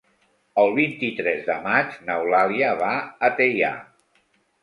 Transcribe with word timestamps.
El 0.61 0.71
vint-i-tres 0.77 1.43
de 1.49 1.57
maig 1.67 1.93
n'Eulàlia 2.07 2.71
va 2.81 2.89
a 3.27 3.31
Teià. 3.41 3.69